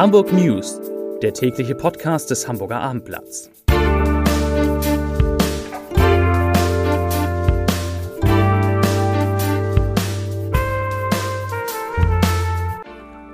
Hamburg 0.00 0.32
News, 0.32 0.80
der 1.20 1.34
tägliche 1.34 1.74
Podcast 1.74 2.30
des 2.30 2.48
Hamburger 2.48 2.80
Abendblatts. 2.80 3.50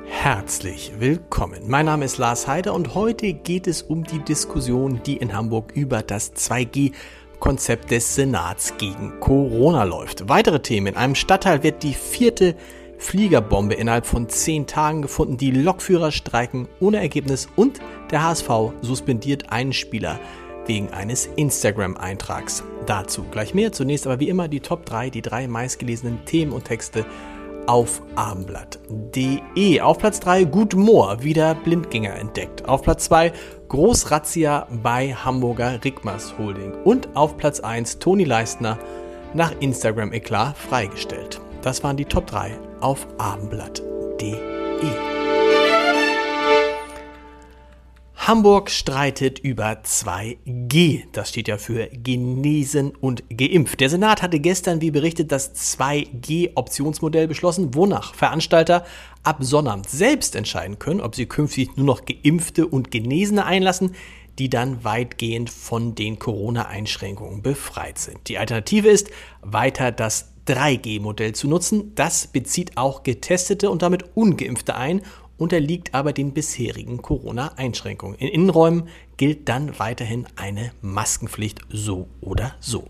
Herzlich 0.06 0.94
willkommen. 0.98 1.68
Mein 1.68 1.86
Name 1.86 2.04
ist 2.04 2.18
Lars 2.18 2.48
Heider 2.48 2.74
und 2.74 2.96
heute 2.96 3.32
geht 3.32 3.68
es 3.68 3.82
um 3.82 4.02
die 4.02 4.24
Diskussion, 4.24 5.00
die 5.06 5.18
in 5.18 5.36
Hamburg 5.36 5.70
über 5.76 6.02
das 6.02 6.34
2G 6.34 6.94
Konzept 7.38 7.92
des 7.92 8.16
Senats 8.16 8.76
gegen 8.76 9.20
Corona 9.20 9.84
läuft. 9.84 10.28
Weitere 10.28 10.58
Themen. 10.58 10.88
In 10.88 10.96
einem 10.96 11.14
Stadtteil 11.14 11.62
wird 11.62 11.84
die 11.84 11.94
vierte 11.94 12.56
Fliegerbombe 12.98 13.74
innerhalb 13.74 14.06
von 14.06 14.28
zehn 14.28 14.66
Tagen 14.66 15.02
gefunden. 15.02 15.36
Die 15.36 15.50
Lokführer 15.50 16.12
streiken 16.12 16.68
ohne 16.80 16.98
Ergebnis 16.98 17.48
und 17.56 17.80
der 18.10 18.24
HSV 18.24 18.48
suspendiert 18.82 19.50
einen 19.50 19.72
Spieler 19.72 20.18
wegen 20.66 20.90
eines 20.90 21.26
Instagram-Eintrags. 21.36 22.64
Dazu 22.86 23.24
gleich 23.30 23.54
mehr. 23.54 23.72
Zunächst 23.72 24.06
aber 24.06 24.20
wie 24.20 24.28
immer 24.28 24.48
die 24.48 24.60
Top 24.60 24.84
3, 24.86 25.10
die 25.10 25.22
drei 25.22 25.48
meistgelesenen 25.48 26.24
Themen 26.24 26.52
und 26.52 26.64
Texte 26.64 27.04
auf 27.66 28.02
abendblatt.de. 28.14 29.80
Auf 29.80 29.98
Platz 29.98 30.20
3 30.20 30.44
Gut 30.44 30.74
Moor, 30.74 31.22
wieder 31.22 31.54
Blindgänger 31.54 32.14
entdeckt. 32.14 32.68
Auf 32.68 32.82
Platz 32.82 33.04
2 33.06 33.32
Großrazzia 33.68 34.68
bei 34.82 35.14
Hamburger 35.14 35.82
Rigmas 35.84 36.38
Holding. 36.38 36.72
Und 36.84 37.08
auf 37.14 37.36
Platz 37.36 37.60
1 37.60 37.98
Toni 37.98 38.24
Leistner 38.24 38.78
nach 39.34 39.52
Instagram-Eklat 39.60 40.56
freigestellt. 40.56 41.40
Das 41.62 41.82
waren 41.82 41.96
die 41.96 42.04
Top 42.04 42.26
3 42.28 42.56
auf 42.80 43.06
abendblatt.de. 43.18 44.36
Hamburg 48.26 48.70
streitet 48.72 49.38
über 49.38 49.82
2G. 49.84 51.04
Das 51.12 51.28
steht 51.28 51.46
ja 51.46 51.58
für 51.58 51.86
genesen 51.86 52.90
und 52.96 53.22
geimpft. 53.30 53.78
Der 53.78 53.88
Senat 53.88 54.20
hatte 54.20 54.40
gestern, 54.40 54.80
wie 54.80 54.90
berichtet, 54.90 55.30
das 55.30 55.54
2G-Optionsmodell 55.54 57.28
beschlossen, 57.28 57.76
wonach 57.76 58.14
Veranstalter 58.14 58.84
ab 59.22 59.36
Sonnabend 59.40 59.88
selbst 59.88 60.34
entscheiden 60.34 60.80
können, 60.80 61.00
ob 61.00 61.14
sie 61.14 61.26
künftig 61.26 61.76
nur 61.76 61.86
noch 61.86 62.02
geimpfte 62.04 62.66
und 62.66 62.90
Genesene 62.90 63.44
einlassen, 63.44 63.94
die 64.40 64.50
dann 64.50 64.82
weitgehend 64.82 65.48
von 65.48 65.94
den 65.94 66.18
Corona-Einschränkungen 66.18 67.42
befreit 67.42 67.98
sind. 67.98 68.26
Die 68.26 68.38
Alternative 68.38 68.88
ist, 68.88 69.08
weiter 69.42 69.92
das 69.92 70.32
3G-Modell 70.46 71.34
zu 71.34 71.48
nutzen. 71.48 71.94
Das 71.94 72.26
bezieht 72.26 72.76
auch 72.76 73.02
Getestete 73.02 73.70
und 73.70 73.82
damit 73.82 74.04
Ungeimpfte 74.14 74.74
ein 74.76 75.02
unterliegt 75.38 75.94
aber 75.94 76.12
den 76.12 76.32
bisherigen 76.32 77.02
Corona-Einschränkungen. 77.02 78.16
In 78.18 78.28
Innenräumen 78.28 78.88
gilt 79.16 79.48
dann 79.48 79.78
weiterhin 79.78 80.26
eine 80.36 80.72
Maskenpflicht 80.80 81.60
so 81.70 82.08
oder 82.20 82.54
so. 82.60 82.88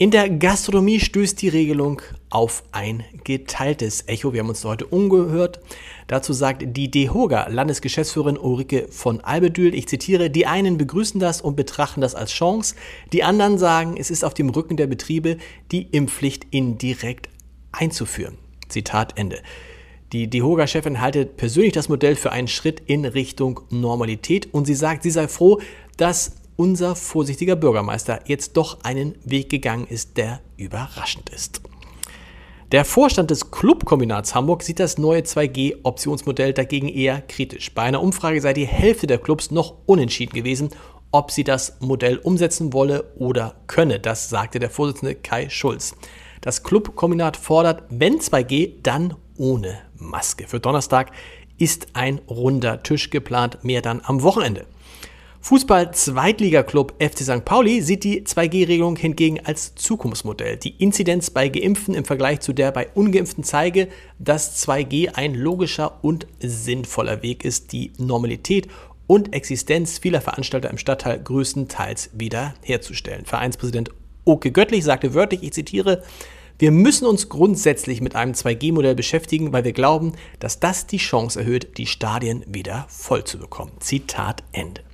In 0.00 0.12
der 0.12 0.30
Gastronomie 0.30 1.00
stößt 1.00 1.42
die 1.42 1.48
Regelung 1.48 2.00
auf 2.30 2.62
ein 2.70 3.02
geteiltes 3.24 4.06
Echo. 4.06 4.32
Wir 4.32 4.42
haben 4.42 4.48
uns 4.48 4.64
heute 4.64 4.86
umgehört. 4.86 5.58
Dazu 6.06 6.32
sagt 6.32 6.64
die 6.64 6.88
DEHOGA 6.88 7.48
Landesgeschäftsführerin 7.48 8.38
Ulrike 8.38 8.86
von 8.90 9.20
Albedül, 9.22 9.74
ich 9.74 9.88
zitiere, 9.88 10.30
die 10.30 10.46
einen 10.46 10.78
begrüßen 10.78 11.18
das 11.18 11.40
und 11.40 11.56
betrachten 11.56 12.00
das 12.00 12.14
als 12.14 12.30
Chance, 12.30 12.76
die 13.12 13.24
anderen 13.24 13.58
sagen, 13.58 13.96
es 13.98 14.12
ist 14.12 14.24
auf 14.24 14.34
dem 14.34 14.50
Rücken 14.50 14.76
der 14.76 14.86
Betriebe, 14.86 15.36
die 15.72 15.82
Impfpflicht 15.90 16.46
indirekt 16.52 17.28
einzuführen. 17.72 18.38
Zitat 18.68 19.18
Ende. 19.18 19.40
Die 20.12 20.30
DEHOGA-Chefin 20.30 21.00
haltet 21.00 21.36
persönlich 21.36 21.72
das 21.72 21.88
Modell 21.88 22.14
für 22.14 22.30
einen 22.30 22.46
Schritt 22.46 22.80
in 22.86 23.04
Richtung 23.04 23.62
Normalität 23.70 24.54
und 24.54 24.64
sie 24.64 24.76
sagt, 24.76 25.02
sie 25.02 25.10
sei 25.10 25.26
froh, 25.26 25.60
dass 25.96 26.36
unser 26.58 26.96
vorsichtiger 26.96 27.54
Bürgermeister 27.54 28.18
jetzt 28.26 28.56
doch 28.56 28.78
einen 28.82 29.14
Weg 29.24 29.48
gegangen 29.48 29.86
ist, 29.86 30.16
der 30.16 30.40
überraschend 30.56 31.30
ist. 31.30 31.62
Der 32.72 32.84
Vorstand 32.84 33.30
des 33.30 33.50
Clubkombinats 33.52 34.34
Hamburg 34.34 34.62
sieht 34.62 34.80
das 34.80 34.98
neue 34.98 35.20
2G-Optionsmodell 35.22 36.52
dagegen 36.52 36.88
eher 36.88 37.22
kritisch. 37.22 37.72
Bei 37.72 37.82
einer 37.82 38.02
Umfrage 38.02 38.40
sei 38.40 38.52
die 38.52 38.66
Hälfte 38.66 39.06
der 39.06 39.18
Clubs 39.18 39.52
noch 39.52 39.76
unentschieden 39.86 40.34
gewesen, 40.34 40.70
ob 41.12 41.30
sie 41.30 41.44
das 41.44 41.80
Modell 41.80 42.18
umsetzen 42.18 42.72
wolle 42.72 43.04
oder 43.16 43.54
könne. 43.68 44.00
Das 44.00 44.28
sagte 44.28 44.58
der 44.58 44.68
Vorsitzende 44.68 45.14
Kai 45.14 45.48
Schulz. 45.48 45.94
Das 46.40 46.64
Clubkombinat 46.64 47.36
fordert, 47.36 47.84
wenn 47.88 48.18
2G, 48.18 48.82
dann 48.82 49.14
ohne 49.36 49.78
Maske. 49.96 50.48
Für 50.48 50.60
Donnerstag 50.60 51.12
ist 51.56 51.88
ein 51.94 52.20
runder 52.28 52.82
Tisch 52.82 53.10
geplant, 53.10 53.58
mehr 53.62 53.80
dann 53.80 54.02
am 54.04 54.22
Wochenende. 54.22 54.66
Fußball-Zweitligaklub 55.48 56.92
FC 56.98 57.20
St. 57.20 57.42
Pauli 57.42 57.80
sieht 57.80 58.04
die 58.04 58.20
2G-Regelung 58.20 58.96
hingegen 58.96 59.40
als 59.46 59.74
Zukunftsmodell. 59.76 60.58
Die 60.58 60.76
Inzidenz 60.76 61.30
bei 61.30 61.48
Geimpften 61.48 61.94
im 61.94 62.04
Vergleich 62.04 62.40
zu 62.40 62.52
der 62.52 62.70
bei 62.70 62.88
Ungeimpften 62.92 63.44
zeige, 63.44 63.88
dass 64.18 64.62
2G 64.62 65.14
ein 65.14 65.34
logischer 65.34 66.04
und 66.04 66.26
sinnvoller 66.38 67.22
Weg 67.22 67.46
ist, 67.46 67.72
die 67.72 67.92
Normalität 67.96 68.68
und 69.06 69.32
Existenz 69.32 69.96
vieler 69.96 70.20
Veranstalter 70.20 70.68
im 70.68 70.76
Stadtteil 70.76 71.18
größtenteils 71.18 72.10
wieder 72.12 72.52
herzustellen. 72.60 73.24
Vereinspräsident 73.24 73.90
Oke 74.26 74.52
Göttlich 74.52 74.84
sagte 74.84 75.14
wörtlich, 75.14 75.42
ich 75.42 75.54
zitiere, 75.54 76.02
wir 76.58 76.72
müssen 76.72 77.06
uns 77.06 77.30
grundsätzlich 77.30 78.02
mit 78.02 78.14
einem 78.16 78.32
2G-Modell 78.32 78.94
beschäftigen, 78.94 79.50
weil 79.54 79.64
wir 79.64 79.72
glauben, 79.72 80.12
dass 80.40 80.60
das 80.60 80.86
die 80.86 80.98
Chance 80.98 81.40
erhöht, 81.40 81.78
die 81.78 81.86
Stadien 81.86 82.44
wieder 82.46 82.84
voll 82.90 83.24
zu 83.24 83.38
bekommen. 83.38 83.72
Zitat 83.80 84.42
Ende. 84.52 84.87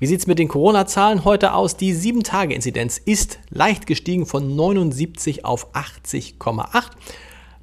Wie 0.00 0.06
sieht 0.06 0.20
es 0.20 0.26
mit 0.26 0.38
den 0.38 0.48
Corona-Zahlen 0.48 1.26
heute 1.26 1.52
aus? 1.52 1.76
Die 1.76 1.92
7-Tage-Inzidenz 1.94 2.96
ist 2.96 3.38
leicht 3.50 3.86
gestiegen 3.86 4.24
von 4.24 4.56
79 4.56 5.44
auf 5.44 5.74
80,8. 5.74 6.84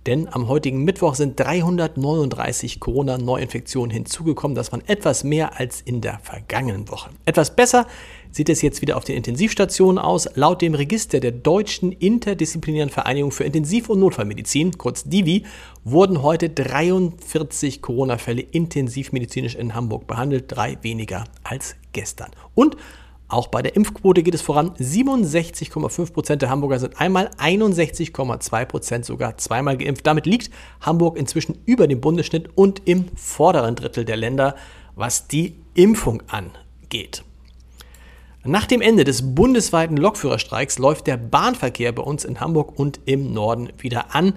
Denn 0.05 0.31
am 0.31 0.47
heutigen 0.47 0.83
Mittwoch 0.83 1.15
sind 1.15 1.39
339 1.39 2.79
Corona-Neuinfektionen 2.79 3.89
hinzugekommen. 3.89 4.53
Das 4.53 4.71
waren 4.71 4.87
etwas 4.87 5.23
mehr 5.23 5.59
als 5.59 5.81
in 5.81 5.99
der 5.99 6.19
vergangenen 6.19 6.87
Woche. 6.89 7.09
Etwas 7.25 7.55
besser 7.55 7.87
sieht 8.31 8.49
es 8.49 8.61
jetzt 8.61 8.81
wieder 8.81 8.97
auf 8.97 9.03
den 9.03 9.15
Intensivstationen 9.17 9.97
aus. 9.97 10.27
Laut 10.35 10.61
dem 10.61 10.75
Register 10.75 11.19
der 11.19 11.31
Deutschen 11.31 11.91
Interdisziplinären 11.91 12.89
Vereinigung 12.89 13.31
für 13.31 13.43
Intensiv- 13.43 13.89
und 13.89 13.99
Notfallmedizin, 13.99 14.77
kurz 14.77 15.03
DIVI, 15.03 15.43
wurden 15.83 16.21
heute 16.21 16.49
43 16.49 17.81
Corona-Fälle 17.81 18.41
intensivmedizinisch 18.41 19.55
in 19.55 19.75
Hamburg 19.75 20.07
behandelt, 20.07 20.45
drei 20.47 20.77
weniger 20.81 21.25
als 21.43 21.75
gestern. 21.93 22.31
Und 22.55 22.77
auch 23.29 23.47
bei 23.47 23.61
der 23.61 23.75
Impfquote 23.75 24.23
geht 24.23 24.35
es 24.35 24.41
voran. 24.41 24.71
67,5 24.79 26.13
Prozent 26.13 26.41
der 26.41 26.49
Hamburger 26.49 26.79
sind 26.79 26.99
einmal, 26.99 27.29
61,2 27.37 28.66
Prozent 28.66 29.05
sogar 29.05 29.37
zweimal 29.37 29.77
geimpft. 29.77 30.07
Damit 30.07 30.25
liegt 30.25 30.49
Hamburg 30.79 31.17
inzwischen 31.17 31.57
über 31.66 31.87
dem 31.87 31.99
Bundesschnitt 31.99 32.49
und 32.55 32.83
im 32.85 33.05
vorderen 33.16 33.75
Drittel 33.75 34.05
der 34.05 34.16
Länder, 34.16 34.55
was 34.95 35.27
die 35.27 35.55
Impfung 35.73 36.23
angeht. 36.27 37.23
Nach 38.47 38.66
dem 38.66 38.80
Ende 38.80 39.03
des 39.03 39.35
bundesweiten 39.35 39.97
Lokführerstreiks 39.97 40.80
läuft 40.80 41.08
der 41.08 41.18
Bahnverkehr 41.18 41.91
bei 41.91 42.02
uns 42.02 42.24
in 42.24 42.40
Hamburg 42.40 42.80
und 42.80 43.02
im 43.03 43.34
Norden 43.34 43.74
wieder 43.78 44.16
an. 44.16 44.35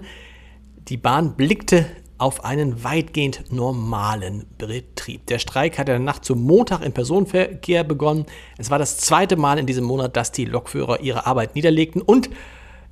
Die 0.89 0.97
Bahn 0.97 1.37
blickte 1.37 1.85
auf 2.17 2.43
einen 2.43 2.83
weitgehend 2.83 3.53
normalen 3.53 4.47
Betrieb. 4.57 5.27
Der 5.27 5.39
Streik 5.39 5.79
hat 5.79 5.87
in 5.87 5.93
der 5.93 5.99
Nacht 5.99 6.25
zum 6.25 6.43
Montag 6.43 6.81
im 6.81 6.91
Personenverkehr 6.91 7.85
begonnen. 7.85 8.25
Es 8.57 8.69
war 8.69 8.79
das 8.79 8.97
zweite 8.97 9.37
Mal 9.37 9.57
in 9.57 9.65
diesem 9.65 9.85
Monat, 9.85 10.17
dass 10.17 10.33
die 10.33 10.43
Lokführer 10.43 10.99
ihre 10.99 11.25
Arbeit 11.25 11.55
niederlegten 11.55 12.01
und 12.01 12.29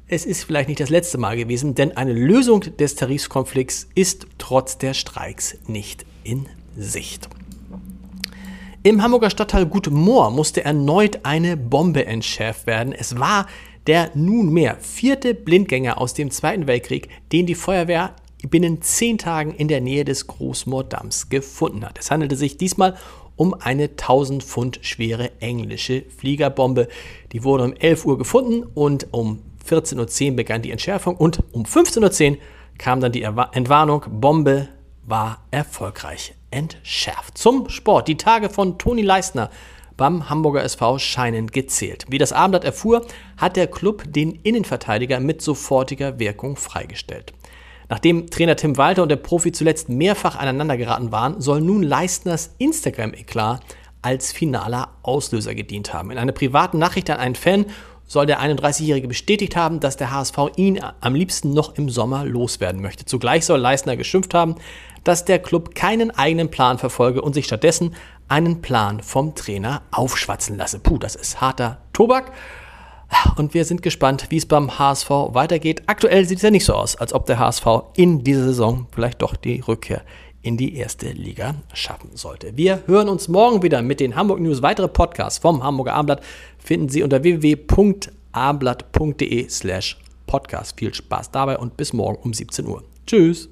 es 0.08 0.26
ist 0.26 0.46
vielleicht 0.46 0.70
nicht 0.70 0.80
das 0.80 0.90
letzte 0.90 1.18
Mal 1.18 1.36
gewesen, 1.36 1.76
denn 1.76 1.98
eine 1.98 2.14
Lösung 2.14 2.62
des 2.62 2.96
Tarifkonflikts 2.96 3.90
ist 3.94 4.26
trotz 4.38 4.78
der 4.78 4.94
Streiks 4.94 5.58
nicht 5.68 6.06
in 6.24 6.48
Sicht. 6.78 7.28
Im 8.90 9.04
Hamburger 9.04 9.30
Stadtteil 9.30 9.68
Gutmoor 9.68 10.32
musste 10.32 10.66
erneut 10.66 11.20
eine 11.22 11.56
Bombe 11.58 12.08
entschärft 12.08 12.66
werden. 12.66 12.92
Es 12.92 13.20
war 13.20 13.46
der 13.86 14.10
nunmehr 14.16 14.78
vierte 14.82 15.36
Blindgänger 15.36 16.02
aus 16.02 16.16
dem 16.16 16.32
Zweiten 16.32 16.66
Weltkrieg, 16.66 17.08
den 17.32 17.46
die 17.46 17.54
Feuerwehr 17.54 18.16
binnen 18.50 18.82
zehn 18.82 19.20
Tagen 19.20 19.54
in 19.54 19.68
der 19.68 19.80
Nähe 19.80 20.06
des 20.06 20.26
Großmoordamms 20.26 21.30
gefunden 21.30 21.86
hat. 21.86 22.00
Es 22.00 22.10
handelte 22.10 22.36
sich 22.36 22.58
diesmal 22.58 22.96
um 23.36 23.54
eine 23.54 23.90
1000 23.90 24.44
Pfund 24.44 24.80
schwere 24.82 25.40
englische 25.40 26.06
Fliegerbombe. 26.18 26.88
Die 27.32 27.44
wurde 27.44 27.66
um 27.66 27.74
11 27.74 28.06
Uhr 28.08 28.18
gefunden 28.18 28.64
und 28.74 29.06
um 29.12 29.44
14.10 29.70 30.30
Uhr 30.32 30.36
begann 30.36 30.64
die 30.64 30.72
Entschärfung 30.72 31.16
und 31.16 31.44
um 31.52 31.66
15.10 31.66 32.32
Uhr 32.32 32.38
kam 32.80 33.02
dann 33.02 33.12
die 33.12 33.22
Entwarnung, 33.22 34.06
Bombe 34.10 34.68
war 35.10 35.40
erfolgreich 35.52 36.36
entschärft. 36.52 37.38
Zum 37.38 37.70
Sport. 37.70 38.08
Die 38.08 38.18
Tage 38.18 38.50
von 38.50 38.78
Toni 38.78 39.02
Leistner 39.02 39.50
beim 39.98 40.30
Hamburger 40.30 40.64
SV 40.64 40.98
scheinen 41.00 41.48
gezählt. 41.48 42.06
Wie 42.10 42.18
das 42.18 42.32
Abendblatt 42.32 42.64
erfuhr, 42.64 43.06
hat 43.38 43.58
der 43.58 43.68
Club 43.68 44.04
den 44.08 44.32
Innenverteidiger 44.44 45.20
mit 45.20 45.42
sofortiger 45.42 46.20
Wirkung 46.20 46.56
freigestellt. 46.56 47.34
Nachdem 47.90 48.30
Trainer 48.30 48.56
Tim 48.56 48.78
Walter 48.78 49.04
und 49.04 49.10
der 49.10 49.16
Profi 49.16 49.52
zuletzt 49.52 49.90
mehrfach 49.90 50.36
aneinander 50.38 50.78
geraten 50.78 51.12
waren, 51.12 51.42
soll 51.42 51.60
nun 51.60 51.84
Leistners 51.84 52.54
Instagram-Eklat 52.60 53.62
als 54.02 54.32
finaler 54.32 54.90
Auslöser 55.02 55.56
gedient 55.56 55.94
haben. 55.94 56.12
In 56.12 56.18
einer 56.18 56.32
privaten 56.32 56.78
Nachricht 56.78 57.10
an 57.10 57.18
einen 57.18 57.36
Fan 57.36 57.66
soll 58.10 58.26
der 58.26 58.42
31-Jährige 58.42 59.08
bestätigt 59.08 59.56
haben, 59.56 59.80
dass 59.80 59.96
der 59.96 60.12
HSV 60.12 60.38
ihn 60.58 60.82
am 61.00 61.16
liebsten 61.16 61.54
noch 61.54 61.76
im 61.76 61.90
Sommer 61.90 62.26
loswerden 62.26 62.82
möchte. 62.82 63.06
Zugleich 63.06 63.46
soll 63.46 63.60
Leistner 63.60 63.96
geschimpft 63.96 64.34
haben, 64.34 64.56
dass 65.04 65.24
der 65.24 65.40
Club 65.40 65.76
keinen 65.76 66.12
eigenen 66.12 66.52
Plan 66.52 66.80
verfolge 66.80 67.22
und 67.22 67.34
sich 67.34 67.46
stattdessen 67.46 67.96
einen 68.28 68.62
Plan 68.62 69.02
vom 69.02 69.36
Trainer 69.36 69.84
aufschwatzen 69.92 70.58
lasse. 70.58 70.80
Puh, 70.80 70.98
das 70.98 71.16
ist 71.16 71.40
harter 71.40 71.78
Tobak. 71.94 72.34
Und 73.38 73.54
wir 73.54 73.66
sind 73.66 73.82
gespannt, 73.82 74.26
wie 74.30 74.38
es 74.38 74.46
beim 74.46 74.78
HSV 74.78 75.10
weitergeht. 75.10 75.84
Aktuell 75.88 76.26
sieht 76.26 76.38
es 76.38 76.44
ja 76.44 76.52
nicht 76.52 76.66
so 76.66 76.74
aus, 76.74 76.96
als 76.96 77.14
ob 77.14 77.26
der 77.26 77.40
HSV 77.40 77.66
in 77.96 78.24
dieser 78.24 78.44
Saison 78.44 78.88
vielleicht 78.92 79.22
doch 79.22 79.36
die 79.36 79.62
Rückkehr 79.62 80.02
in 80.42 80.58
die 80.58 80.76
erste 80.76 81.10
Liga 81.10 81.56
schaffen 81.74 82.12
sollte. 82.14 82.56
Wir 82.56 82.84
hören 82.86 83.10
uns 83.10 83.28
morgen 83.28 83.62
wieder 83.62 83.82
mit 83.82 84.00
den 84.00 84.16
Hamburg 84.16 84.40
News. 84.40 84.62
Weitere 84.62 84.88
Podcasts 84.88 85.40
vom 85.40 85.64
Hamburger 85.64 85.96
Abendblatt 85.96 86.24
finden 86.60 86.90
Sie 86.90 87.04
unter 87.04 87.24
www.abendblatt.de 87.24 89.50
slash 89.50 89.98
podcast. 90.28 90.78
Viel 90.78 90.94
Spaß 90.94 91.32
dabei 91.32 91.58
und 91.58 91.78
bis 91.78 91.94
morgen 91.94 92.22
um 92.22 92.34
17 92.34 92.68
Uhr. 92.68 92.84
Tschüss. 93.08 93.48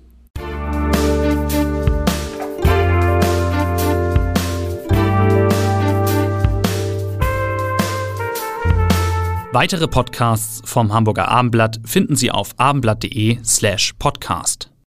Weitere 9.54 9.88
Podcasts 9.88 10.62
vom 10.70 10.94
Hamburger 10.94 11.30
Abendblatt 11.30 11.80
finden 11.84 12.16
Sie 12.16 12.30
auf 12.30 12.52
abendblatt.de 12.58 13.40
slash 13.44 13.94
podcast. 13.94 14.70